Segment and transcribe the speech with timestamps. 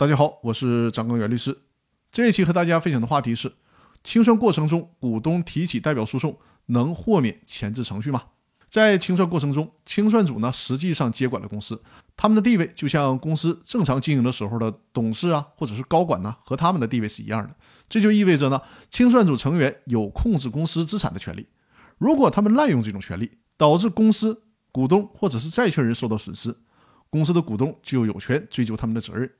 [0.00, 1.54] 大家好，我是张根源律师。
[2.10, 3.52] 这一期和大家分享的话题是：
[4.02, 8.22] 清算过程中，股东提起代表诉讼能豁免前置程序吗？
[8.70, 11.82] 在清算过程中，清算组呢实际上接管了公司，
[12.16, 17.54] 他们的地位就像公司正常经营的时候的董事啊，或者是高管呢，和他们的地位是一样的。
[17.86, 18.58] 这就意味着呢，
[18.88, 21.46] 清算组成员有控制公司资产的权利。
[21.98, 26.56] 如果他们滥用这种权利，导致公司股东或者是债权人受到损失，
[27.10, 29.30] 公司的股东就有权追究他们的责任。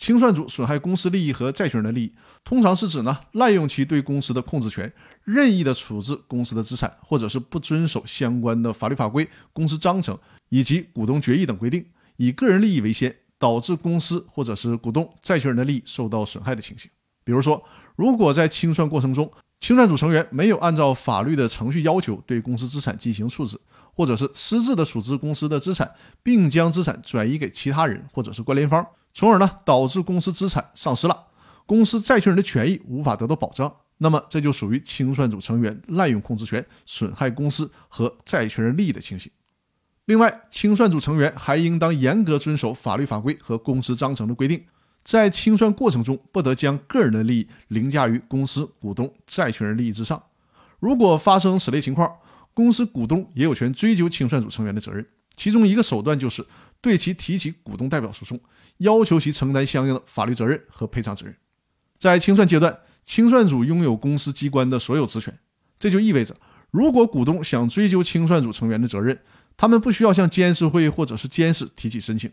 [0.00, 4.90] 清算组损害公司利益和债权人的利益，通常是指呢滥用其对公司的控制权，
[5.24, 11.84] 任意的处置公司的资产，或者是不遵守相关的法律法规、公司章程以及股东决议等规定，
[12.16, 16.90] 以个人利益为先，导致公司或者是股东、债权人的利益受到损害的情形。
[17.22, 17.62] 比如说，
[17.94, 23.60] 如果在清算过程中，清算组成员没有按照法律的程序要求对公司资产进行处置，
[23.94, 25.90] 或者是私自的处置公司的资产，
[26.22, 28.84] 并将资产转移给其他人或者是关联方。
[29.12, 31.26] 从而呢，导致公司资产丧失了，
[31.66, 39.30] 公司债权人的权益无法得到保障，那么这就属于清算组成员滥用控制权，损害公司和债权人利益的情形。
[40.06, 44.64] 另外，清算组成员还应当严格遵守法律法规和公司章程的规定，
[45.02, 50.22] 在清算过程中不得将个人的利益凌驾于公司股东、债权人利益之上。
[50.78, 52.10] 如果发生此类情况，
[52.54, 55.06] 公司股东也有权追究清算组成员的责任。
[55.36, 56.44] 其中一个手段就是
[56.80, 58.38] 对其提起股东代表诉讼，
[58.78, 61.34] 要求其承担相应的法律责任和赔偿责任。
[61.98, 65.38] 在清算阶段，清算组拥有公司机关的所有职权，
[65.78, 66.36] 这就意味着，
[66.70, 69.18] 如果股东想追究清算组成员的责任，
[69.56, 72.30] 他们不需要向监事会或者是监事提起申请，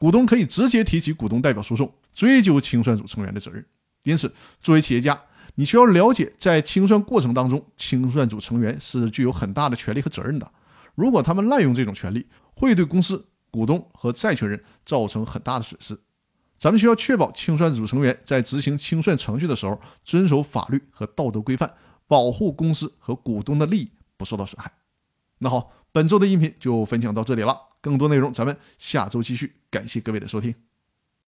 [0.00, 3.62] 股东可以直接提起股东代表诉讼，追究清算组成员的责任。
[4.02, 5.20] 因此，作为企业家，
[5.56, 10.50] 你需要了解，在清算过程当中，清算组成员是具有很大的权利和责任的。
[10.94, 16.00] 如果他们滥用这种权利，会对公司、股东和债权人造成很大的损失。
[16.58, 21.70] 咱们需要确保清算组成员在执行清算程序的时候遵守法律和道德规范，
[22.06, 24.72] 保护公司和股东的利益不受到损害。
[25.42, 29.52] 那好，本周的音频就分享到这里了，更多内容咱们下周继续。
[29.70, 30.69] 感谢各位的收听。